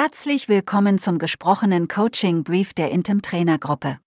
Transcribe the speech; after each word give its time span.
Herzlich 0.00 0.48
willkommen 0.48 1.00
zum 1.00 1.18
gesprochenen 1.18 1.88
Coaching 1.88 2.44
Brief 2.44 2.72
der 2.72 2.92
Intem 2.92 3.20
Trainergruppe. 3.20 3.98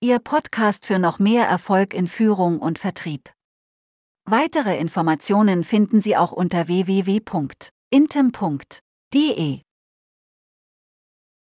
Ihr 0.00 0.18
Podcast 0.18 0.86
für 0.86 0.98
noch 0.98 1.18
mehr 1.18 1.46
Erfolg 1.46 1.92
in 1.92 2.08
Führung 2.08 2.58
und 2.58 2.78
Vertrieb. 2.78 3.30
Weitere 4.24 4.78
Informationen 4.78 5.62
finden 5.62 6.00
Sie 6.00 6.16
auch 6.16 6.32
unter 6.32 6.68
www.intem.de. 6.68 7.20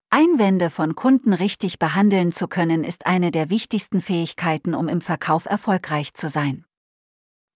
Einwände 0.10 0.70
von 0.70 0.96
Kunden 0.96 1.32
richtig 1.32 1.80
behandeln 1.80 2.34
zu 2.34 2.50
können 2.50 2.84
ist 2.84 3.06
eine 3.06 3.32
der 3.32 3.50
wichtigsten 3.50 4.02
Fähigkeiten, 4.02 4.76
um 4.76 4.90
im 4.90 5.00
Verkauf 5.00 5.46
erfolgreich 5.46 6.14
zu 6.14 6.28
sein. 6.28 6.66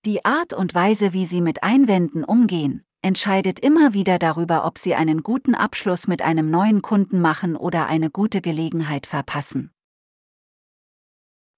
Die 0.05 0.23
Art 0.23 0.53
und 0.53 0.73
Weise, 0.73 1.11
wie 1.11 1.25
Sie 1.25 1.41
mit 1.41 1.63
Einwänden 1.63 2.23
umgehen, 2.23 2.86
entscheidet 3.07 3.61
immer 3.61 3.93
wieder 3.93 4.19
darüber, 4.19 4.65
ob 4.65 4.77
Sie 4.77 4.93
einen 4.93 5.23
guten 5.23 5.55
Abschluss 5.55 6.07
mit 6.07 6.21
einem 6.21 6.51
neuen 6.51 6.81
Kunden 6.81 7.21
machen 7.21 7.55
oder 7.55 7.87
eine 7.87 8.11
gute 8.11 8.41
Gelegenheit 8.41 9.07
verpassen. 9.07 9.71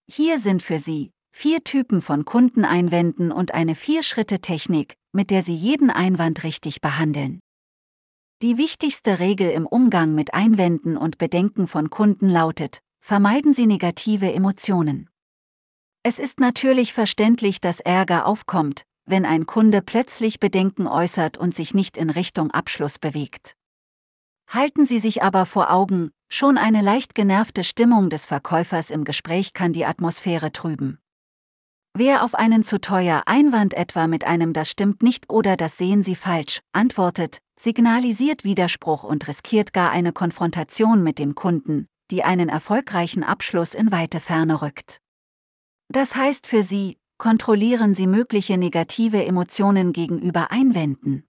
Hier 0.08 0.38
sind 0.38 0.62
für 0.62 0.78
Sie 0.80 1.12
vier 1.32 1.64
Typen 1.64 2.02
von 2.02 2.24
Kundeneinwänden 2.24 3.32
und 3.32 3.54
eine 3.54 3.76
Vier-Schritte-Technik, 3.76 4.96
mit 5.12 5.32
der 5.32 5.42
Sie 5.42 5.56
jeden 5.56 5.90
Einwand 5.90 6.44
richtig 6.44 6.82
behandeln. 6.82 7.40
Die 8.42 8.58
wichtigste 8.58 9.20
Regel 9.20 9.50
im 9.50 9.66
Umgang 9.66 10.14
mit 10.14 10.34
Einwänden 10.34 10.98
und 10.98 11.18
Bedenken 11.18 11.68
von 11.68 11.90
Kunden 11.90 12.30
lautet, 12.30 12.80
vermeiden 13.00 13.54
Sie 13.54 13.66
negative 13.66 14.32
Emotionen. 14.32 15.10
Es 16.04 16.20
ist 16.20 16.40
natürlich 16.40 16.94
verständlich, 16.94 17.60
dass 17.60 17.80
Ärger 17.80 18.26
aufkommt, 18.26 18.84
wenn 19.10 19.26
ein 19.26 19.46
Kunde 19.46 19.82
plötzlich 19.82 20.40
Bedenken 20.40 20.88
äußert 20.88 21.38
und 21.38 21.56
sich 21.56 21.74
nicht 21.74 21.98
in 21.98 22.10
Richtung 22.10 22.52
Abschluss 22.52 23.00
bewegt. 23.00 23.56
Halten 24.48 24.86
Sie 24.86 25.00
sich 25.00 25.24
aber 25.24 25.46
vor 25.46 25.72
Augen, 25.72 26.12
schon 26.28 26.58
eine 26.58 26.82
leicht 26.82 27.16
genervte 27.16 27.64
Stimmung 27.64 28.10
des 28.10 28.26
Verkäufers 28.26 28.90
im 28.90 29.04
Gespräch 29.04 29.54
kann 29.54 29.74
die 29.74 29.86
Atmosphäre 29.86 30.52
trüben. 30.52 31.00
Wer 31.96 32.24
auf 32.24 32.36
einen 32.36 32.64
zu 32.64 32.80
teuer 32.80 33.24
Einwand 33.26 33.74
etwa 33.74 34.08
mit 34.08 34.24
einem 34.24 34.54
Das 34.54 34.70
stimmt 34.70 35.02
nicht 35.02 35.30
oder 35.30 35.58
das 35.58 35.78
sehen 35.78 36.04
Sie 36.04 36.16
falsch 36.16 36.62
antwortet, 36.72 37.40
signalisiert 37.60 38.44
Widerspruch 38.44 39.04
und 39.04 39.28
riskiert 39.28 39.74
gar 39.74 39.92
eine 39.92 40.14
Konfrontation 40.14 41.04
mit 41.04 41.20
dem 41.20 41.36
Kunden, 41.36 41.88
die 42.12 42.24
einen 42.24 42.48
erfolgreichen 42.48 43.24
Abschluss 43.24 43.74
in 43.74 43.92
weite 43.92 44.20
Ferne 44.20 44.62
rückt. 44.62 45.00
Das 45.92 46.16
heißt 46.16 46.46
für 46.46 46.62
Sie, 46.62 46.99
kontrollieren 47.20 47.94
Sie 47.94 48.08
mögliche 48.08 48.58
negative 48.58 49.24
Emotionen 49.24 49.94
gegenüber 49.94 50.52
Einwänden. 50.52 51.28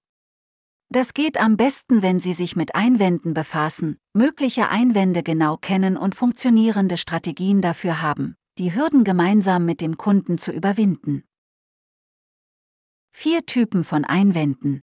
Das 0.89 1.15
geht 1.15 1.39
am 1.39 1.57
besten, 1.57 2.01
wenn 2.01 2.21
Sie 2.21 2.33
sich 2.33 2.57
mit 2.57 2.75
Einwänden 2.75 3.35
befassen, 3.35 3.99
mögliche 4.15 4.69
Einwände 4.71 5.23
genau 5.23 5.57
kennen 5.57 5.97
und 5.97 6.15
funktionierende 6.15 6.97
Strategien 6.97 7.61
dafür 7.61 8.01
haben, 8.01 8.37
die 8.57 8.75
Hürden 8.75 9.05
gemeinsam 9.05 9.67
mit 9.67 9.81
dem 9.81 9.99
Kunden 9.99 10.39
zu 10.39 10.53
überwinden. 10.53 11.25
Vier 13.13 13.45
Typen 13.45 13.83
von 13.83 14.05
Einwänden. 14.05 14.81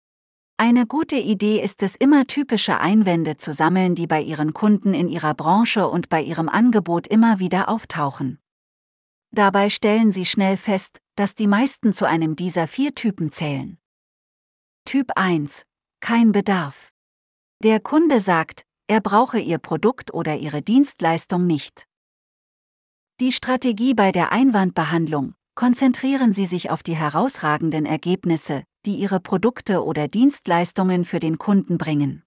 Eine 0.58 0.86
gute 0.86 1.16
Idee 1.16 1.62
ist 1.62 1.82
es 1.82 1.94
immer 1.94 2.26
typische 2.26 2.80
Einwände 2.80 3.36
zu 3.36 3.52
sammeln, 3.52 3.94
die 3.94 4.08
bei 4.08 4.22
Ihren 4.22 4.54
Kunden 4.54 4.92
in 4.92 5.08
Ihrer 5.08 5.34
Branche 5.34 5.88
und 5.88 6.08
bei 6.08 6.22
Ihrem 6.22 6.48
Angebot 6.48 7.06
immer 7.06 7.38
wieder 7.38 7.68
auftauchen. 7.68 8.40
Dabei 9.36 9.68
stellen 9.68 10.12
Sie 10.12 10.24
schnell 10.24 10.56
fest, 10.56 10.98
dass 11.14 11.34
die 11.34 11.46
meisten 11.46 11.92
zu 11.92 12.06
einem 12.06 12.36
dieser 12.36 12.66
vier 12.66 12.94
Typen 12.94 13.30
zählen. 13.30 13.76
Typ 14.86 15.12
1. 15.14 15.66
Kein 16.00 16.32
Bedarf. 16.32 16.88
Der 17.62 17.78
Kunde 17.80 18.20
sagt, 18.20 18.62
er 18.86 19.02
brauche 19.02 19.38
Ihr 19.38 19.58
Produkt 19.58 20.14
oder 20.14 20.36
Ihre 20.36 20.62
Dienstleistung 20.62 21.46
nicht. 21.46 21.84
Die 23.20 23.30
Strategie 23.30 23.92
bei 23.92 24.10
der 24.10 24.32
Einwandbehandlung. 24.32 25.34
Konzentrieren 25.54 26.32
Sie 26.32 26.46
sich 26.46 26.70
auf 26.70 26.82
die 26.82 26.96
herausragenden 26.96 27.84
Ergebnisse, 27.84 28.64
die 28.86 28.94
Ihre 28.94 29.20
Produkte 29.20 29.84
oder 29.84 30.08
Dienstleistungen 30.08 31.04
für 31.04 31.20
den 31.20 31.36
Kunden 31.36 31.76
bringen. 31.76 32.24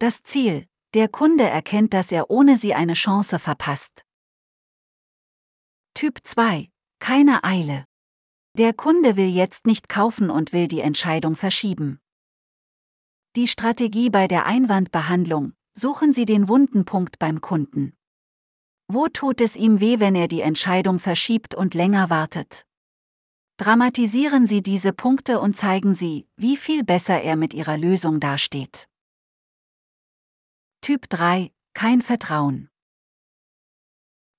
Das 0.00 0.24
Ziel, 0.24 0.66
der 0.94 1.06
Kunde 1.06 1.44
erkennt, 1.44 1.94
dass 1.94 2.10
er 2.10 2.28
ohne 2.28 2.56
sie 2.56 2.74
eine 2.74 2.94
Chance 2.94 3.38
verpasst. 3.38 4.02
Typ 6.00 6.20
2. 6.22 6.70
Keine 7.00 7.42
Eile. 7.42 7.84
Der 8.56 8.72
Kunde 8.72 9.16
will 9.16 9.26
jetzt 9.26 9.66
nicht 9.66 9.88
kaufen 9.88 10.30
und 10.30 10.52
will 10.52 10.68
die 10.68 10.78
Entscheidung 10.78 11.34
verschieben. 11.34 11.98
Die 13.34 13.48
Strategie 13.48 14.08
bei 14.08 14.28
der 14.28 14.46
Einwandbehandlung. 14.46 15.54
Suchen 15.74 16.12
Sie 16.12 16.24
den 16.24 16.46
wunden 16.46 16.84
Punkt 16.84 17.18
beim 17.18 17.40
Kunden. 17.40 17.96
Wo 18.86 19.08
tut 19.08 19.40
es 19.40 19.56
ihm 19.56 19.80
weh, 19.80 19.98
wenn 19.98 20.14
er 20.14 20.28
die 20.28 20.40
Entscheidung 20.40 21.00
verschiebt 21.00 21.56
und 21.56 21.74
länger 21.74 22.10
wartet? 22.10 22.64
Dramatisieren 23.56 24.46
Sie 24.46 24.62
diese 24.62 24.92
Punkte 24.92 25.40
und 25.40 25.56
zeigen 25.56 25.96
Sie, 25.96 26.28
wie 26.36 26.56
viel 26.56 26.84
besser 26.84 27.20
er 27.22 27.34
mit 27.34 27.54
Ihrer 27.54 27.76
Lösung 27.76 28.20
dasteht. 28.20 28.88
Typ 30.80 31.10
3. 31.10 31.50
Kein 31.74 32.02
Vertrauen. 32.02 32.70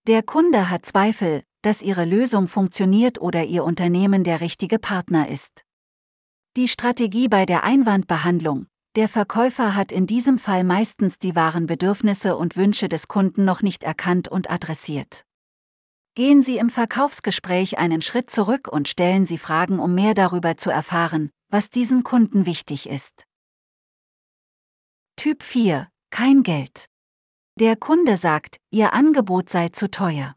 Der 0.08 0.24
Kunde 0.24 0.70
hat 0.70 0.86
Zweifel, 0.86 1.44
dass 1.62 1.82
Ihre 1.82 2.06
Lösung 2.06 2.48
funktioniert 2.48 3.20
oder 3.20 3.46
Ihr 3.46 3.64
Unternehmen 3.64 4.24
der 4.24 4.42
richtige 4.42 4.80
Partner 4.80 5.30
ist. 5.30 5.64
Die 6.58 6.68
Strategie 6.68 7.28
bei 7.28 7.46
der 7.46 7.64
Einwandbehandlung. 7.64 8.68
Der 8.96 9.08
Verkäufer 9.08 9.76
hat 9.76 9.92
in 9.92 10.08
diesem 10.08 10.40
Fall 10.40 10.64
meistens 10.64 11.20
die 11.20 11.36
wahren 11.36 11.68
Bedürfnisse 11.68 12.36
und 12.36 12.58
Wünsche 12.58 12.90
des 12.90 13.08
Kunden 13.08 13.46
noch 13.46 13.62
nicht 13.62 13.84
erkannt 13.84 14.28
und 14.28 14.50
adressiert. 14.50 15.26
Gehen 16.16 16.42
Sie 16.42 16.58
im 16.58 16.70
Verkaufsgespräch 16.70 17.78
einen 17.78 18.02
Schritt 18.02 18.30
zurück 18.32 18.68
und 18.68 18.88
stellen 18.88 19.26
Sie 19.26 19.38
Fragen, 19.38 19.80
um 19.80 19.94
mehr 19.94 20.16
darüber 20.16 20.58
zu 20.58 20.70
erfahren, 20.70 21.30
was 21.50 21.70
diesem 21.70 22.04
Kunden 22.04 22.46
wichtig 22.46 22.90
ist. 22.90 23.26
Typ 25.16 25.44
4. 25.44 25.88
Kein 26.10 26.44
Geld. 26.44 26.88
Der 27.60 27.76
Kunde 27.76 28.18
sagt, 28.18 28.58
Ihr 28.72 28.94
Angebot 28.94 29.50
sei 29.50 29.70
zu 29.70 29.92
teuer. 29.92 30.36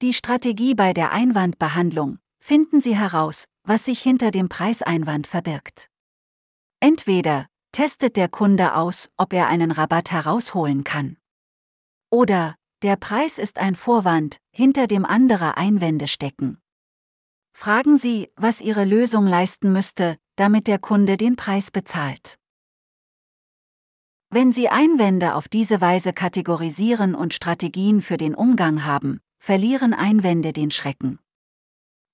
Die 0.00 0.14
Strategie 0.14 0.76
bei 0.76 0.94
der 0.94 1.10
Einwandbehandlung. 1.10 2.20
Finden 2.38 2.80
Sie 2.80 2.96
heraus, 2.96 3.46
was 3.64 3.84
sich 3.84 4.00
hinter 4.00 4.30
dem 4.30 4.48
Preiseinwand 4.48 5.26
verbirgt. 5.26 5.90
Entweder 6.78 7.48
testet 7.72 8.16
der 8.16 8.28
Kunde 8.28 8.76
aus, 8.76 9.10
ob 9.16 9.32
er 9.32 9.48
einen 9.48 9.72
Rabatt 9.72 10.12
herausholen 10.12 10.84
kann. 10.84 11.16
Oder 12.10 12.54
der 12.82 12.94
Preis 12.94 13.38
ist 13.38 13.58
ein 13.58 13.74
Vorwand, 13.74 14.38
hinter 14.52 14.86
dem 14.86 15.04
andere 15.04 15.56
Einwände 15.56 16.06
stecken. 16.06 16.60
Fragen 17.52 17.96
Sie, 17.96 18.30
was 18.36 18.60
Ihre 18.60 18.84
Lösung 18.84 19.26
leisten 19.26 19.72
müsste, 19.72 20.16
damit 20.36 20.68
der 20.68 20.78
Kunde 20.78 21.16
den 21.16 21.34
Preis 21.34 21.72
bezahlt. 21.72 22.38
Wenn 24.30 24.52
Sie 24.52 24.68
Einwände 24.68 25.34
auf 25.34 25.48
diese 25.48 25.80
Weise 25.80 26.12
kategorisieren 26.12 27.16
und 27.16 27.34
Strategien 27.34 28.00
für 28.00 28.16
den 28.16 28.36
Umgang 28.36 28.84
haben, 28.84 29.20
verlieren 29.38 29.94
Einwände 29.94 30.52
den 30.52 30.70
Schrecken. 30.70 31.18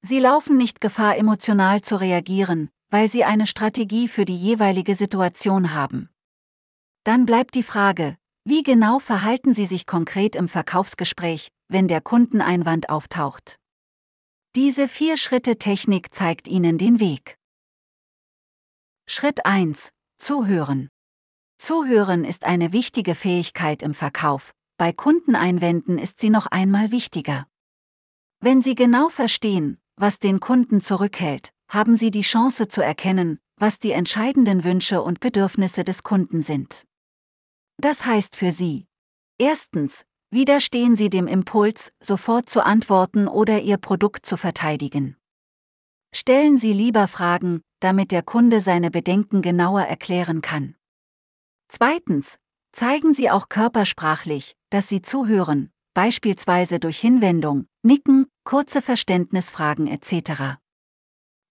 Sie 0.02 0.18
laufen 0.18 0.56
nicht 0.56 0.80
Gefahr, 0.80 1.16
emotional 1.16 1.80
zu 1.80 1.96
reagieren, 1.96 2.70
weil 2.90 3.10
sie 3.10 3.24
eine 3.24 3.46
Strategie 3.46 4.08
für 4.08 4.24
die 4.24 4.36
jeweilige 4.36 4.94
Situation 4.94 5.74
haben. 5.74 6.10
Dann 7.04 7.26
bleibt 7.26 7.54
die 7.54 7.62
Frage, 7.62 8.16
wie 8.44 8.62
genau 8.62 8.98
verhalten 8.98 9.54
Sie 9.54 9.66
sich 9.66 9.86
konkret 9.86 10.36
im 10.36 10.48
Verkaufsgespräch, 10.48 11.48
wenn 11.68 11.88
der 11.88 12.00
Kundeneinwand 12.00 12.90
auftaucht? 12.90 13.58
Diese 14.54 14.86
Vier-Schritte-Technik 14.86 16.14
zeigt 16.14 16.46
Ihnen 16.46 16.78
den 16.78 17.00
Weg. 17.00 17.36
Schritt 19.06 19.44
1. 19.44 19.90
Zuhören. 20.18 20.88
Zuhören 21.58 22.24
ist 22.24 22.44
eine 22.44 22.72
wichtige 22.72 23.14
Fähigkeit 23.14 23.82
im 23.82 23.94
Verkauf, 23.94 24.53
bei 24.76 24.92
Kundeneinwänden 24.92 25.98
ist 25.98 26.20
sie 26.20 26.30
noch 26.30 26.46
einmal 26.46 26.90
wichtiger. 26.90 27.46
Wenn 28.40 28.60
Sie 28.60 28.74
genau 28.74 29.08
verstehen, 29.08 29.78
was 29.96 30.18
den 30.18 30.40
Kunden 30.40 30.80
zurückhält, 30.80 31.52
haben 31.68 31.96
Sie 31.96 32.10
die 32.10 32.22
Chance 32.22 32.68
zu 32.68 32.82
erkennen, 32.82 33.38
was 33.56 33.78
die 33.78 33.92
entscheidenden 33.92 34.64
Wünsche 34.64 35.02
und 35.02 35.20
Bedürfnisse 35.20 35.84
des 35.84 36.02
Kunden 36.02 36.42
sind. 36.42 36.84
Das 37.78 38.04
heißt 38.04 38.36
für 38.36 38.50
Sie. 38.50 38.86
Erstens, 39.38 40.04
widerstehen 40.30 40.96
Sie 40.96 41.08
dem 41.08 41.26
Impuls, 41.26 41.92
sofort 42.00 42.48
zu 42.48 42.64
antworten 42.64 43.28
oder 43.28 43.62
Ihr 43.62 43.78
Produkt 43.78 44.26
zu 44.26 44.36
verteidigen. 44.36 45.16
Stellen 46.14 46.58
Sie 46.58 46.72
lieber 46.72 47.08
Fragen, 47.08 47.62
damit 47.80 48.12
der 48.12 48.22
Kunde 48.22 48.60
seine 48.60 48.90
Bedenken 48.90 49.42
genauer 49.42 49.82
erklären 49.82 50.42
kann. 50.42 50.76
Zweitens, 51.68 52.38
zeigen 52.72 53.14
Sie 53.14 53.30
auch 53.30 53.48
körpersprachlich, 53.48 54.54
dass 54.74 54.88
Sie 54.88 55.02
zuhören, 55.02 55.70
beispielsweise 55.94 56.80
durch 56.80 56.98
Hinwendung, 56.98 57.68
Nicken, 57.84 58.26
kurze 58.42 58.82
Verständnisfragen 58.82 59.86
etc. 59.86 60.56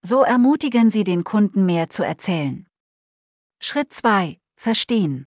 So 0.01 0.23
ermutigen 0.23 0.89
Sie 0.89 1.05
den 1.05 1.23
Kunden 1.23 1.65
mehr 1.65 1.89
zu 1.89 2.03
erzählen. 2.03 2.67
Schritt 3.61 3.93
2. 3.93 4.41
Verstehen. 4.57 5.25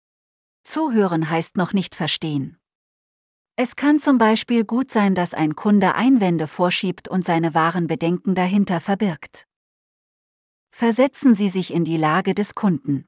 Zuhören 0.64 1.28
heißt 1.28 1.58
noch 1.58 1.74
nicht 1.74 1.94
verstehen. 1.94 2.56
Es 3.56 3.76
kann 3.76 3.98
zum 3.98 4.16
Beispiel 4.16 4.64
gut 4.64 4.90
sein, 4.90 5.14
dass 5.14 5.34
ein 5.34 5.54
Kunde 5.54 5.94
Einwände 5.94 6.46
vorschiebt 6.46 7.08
und 7.08 7.26
seine 7.26 7.52
wahren 7.52 7.88
Bedenken 7.88 8.34
dahinter 8.34 8.80
verbirgt. 8.80 9.46
Versetzen 10.70 11.34
Sie 11.34 11.50
sich 11.50 11.74
in 11.74 11.84
die 11.84 11.98
Lage 11.98 12.32
des 12.32 12.54
Kunden. 12.54 13.04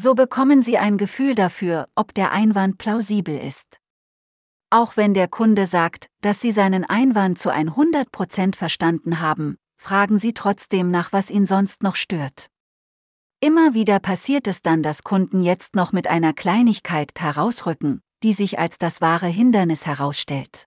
So 0.00 0.14
bekommen 0.14 0.62
Sie 0.62 0.78
ein 0.78 0.96
Gefühl 0.96 1.34
dafür, 1.34 1.88
ob 1.96 2.14
der 2.14 2.30
Einwand 2.30 2.78
plausibel 2.78 3.36
ist. 3.36 3.77
Auch 4.70 4.98
wenn 4.98 5.14
der 5.14 5.28
Kunde 5.28 5.66
sagt, 5.66 6.08
dass 6.20 6.40
Sie 6.40 6.50
seinen 6.50 6.84
Einwand 6.84 7.38
zu 7.38 7.50
100% 7.50 8.54
verstanden 8.54 9.20
haben, 9.20 9.56
fragen 9.76 10.18
Sie 10.18 10.34
trotzdem 10.34 10.90
nach, 10.90 11.12
was 11.12 11.30
ihn 11.30 11.46
sonst 11.46 11.82
noch 11.82 11.96
stört. 11.96 12.50
Immer 13.40 13.72
wieder 13.72 13.98
passiert 14.00 14.46
es 14.46 14.62
dann, 14.62 14.82
dass 14.82 15.04
Kunden 15.04 15.42
jetzt 15.42 15.74
noch 15.74 15.92
mit 15.92 16.08
einer 16.08 16.32
Kleinigkeit 16.32 17.12
herausrücken, 17.18 18.02
die 18.22 18.32
sich 18.32 18.58
als 18.58 18.78
das 18.78 19.00
wahre 19.00 19.28
Hindernis 19.28 19.86
herausstellt. 19.86 20.66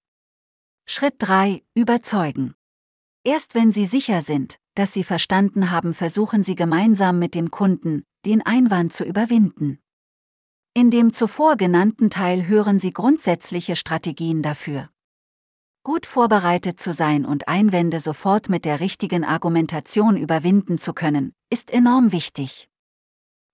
Schritt 0.88 1.16
3. 1.20 1.62
Überzeugen. 1.76 2.56
Erst 3.24 3.54
wenn 3.56 3.72
Sie 3.72 3.86
sicher 3.86 4.22
sind, 4.22 4.58
dass 4.74 4.94
Sie 4.94 5.04
verstanden 5.04 5.70
haben, 5.70 5.94
versuchen 5.94 6.44
Sie 6.44 6.56
gemeinsam 6.56 7.20
mit 7.20 7.36
dem 7.36 7.52
Kunden, 7.52 8.04
den 8.26 8.44
Einwand 8.44 8.94
zu 8.94 9.04
überwinden. 9.04 9.81
In 10.74 10.90
dem 10.90 11.12
zuvor 11.12 11.58
genannten 11.58 12.10
Teil 12.10 12.48
hören 12.48 12.80
Sie 12.80 12.94
grundsätzliche 12.94 13.76
Strategien 13.76 14.42
dafür. 14.42 14.88
Gut 15.84 16.06
vorbereitet 16.06 16.80
zu 16.80 16.94
sein 16.94 17.26
und 17.26 17.50
Einwände 17.50 18.00
sofort 18.00 18.48
mit 18.48 18.64
der 18.64 18.80
richtigen 18.80 19.26
Argumentation 19.26 20.16
überwinden 20.16 20.78
zu 20.78 20.94
können, 20.94 21.34
ist 21.50 21.72
enorm 21.72 22.14
wichtig. 22.14 22.70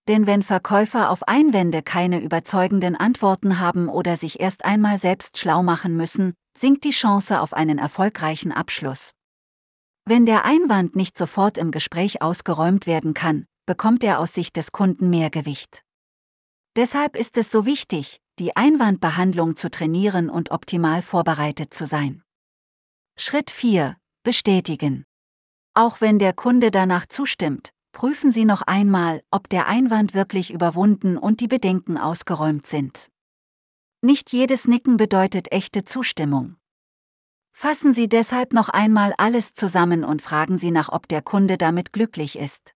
Denn 0.07 0.27
wenn 0.27 0.43
Verkäufer 0.43 1.09
auf 1.09 1.27
Einwände 1.27 1.81
keine 1.81 2.21
überzeugenden 2.21 2.95
Antworten 2.95 3.59
haben 3.59 3.89
oder 3.89 4.15
sich 4.15 4.39
erst 4.39 4.63
einmal 4.63 4.99
selbst 4.99 5.39
schlau 5.39 5.63
machen 5.63 5.97
müssen, 5.97 6.35
sinkt 6.55 6.83
die 6.83 6.91
Chance 6.91 7.41
auf 7.41 7.53
einen 7.53 7.79
erfolgreichen 7.79 8.51
Abschluss. 8.51 9.13
Wenn 10.05 10.27
der 10.27 10.45
Einwand 10.45 10.95
nicht 10.95 11.17
sofort 11.17 11.57
im 11.57 11.71
Gespräch 11.71 12.21
ausgeräumt 12.21 12.85
werden 12.85 13.15
kann, 13.15 13.47
bekommt 13.65 14.03
er 14.03 14.19
aus 14.19 14.35
Sicht 14.35 14.55
des 14.55 14.71
Kunden 14.71 15.09
mehr 15.09 15.31
Gewicht. 15.31 15.81
Deshalb 16.77 17.15
ist 17.15 17.37
es 17.37 17.51
so 17.51 17.65
wichtig, 17.65 18.21
die 18.37 18.55
Einwandbehandlung 18.55 19.55
zu 19.55 19.71
trainieren 19.71 20.29
und 20.29 20.51
optimal 20.51 21.01
vorbereitet 21.01 21.73
zu 21.73 21.87
sein. 21.87 22.21
Schritt 23.17 23.49
4. 23.49 23.97
Bestätigen. 24.21 25.03
Auch 25.73 26.01
wenn 26.01 26.19
der 26.19 26.33
Kunde 26.33 26.69
danach 26.69 27.07
zustimmt, 27.07 27.71
prüfen 27.93 28.31
Sie 28.31 28.45
noch 28.45 28.61
einmal, 28.61 29.23
ob 29.31 29.49
der 29.49 29.65
Einwand 29.65 30.13
wirklich 30.13 30.53
überwunden 30.53 31.17
und 31.17 31.39
die 31.39 31.47
Bedenken 31.47 31.97
ausgeräumt 31.97 32.67
sind. 32.67 33.09
Nicht 34.03 34.31
jedes 34.31 34.67
Nicken 34.67 34.97
bedeutet 34.97 35.51
echte 35.51 35.83
Zustimmung. 35.83 36.57
Fassen 37.53 37.95
Sie 37.95 38.07
deshalb 38.07 38.53
noch 38.53 38.69
einmal 38.69 39.15
alles 39.17 39.55
zusammen 39.55 40.03
und 40.03 40.21
fragen 40.21 40.59
Sie 40.59 40.69
nach, 40.69 40.89
ob 40.89 41.07
der 41.07 41.23
Kunde 41.23 41.57
damit 41.57 41.91
glücklich 41.91 42.37
ist. 42.37 42.75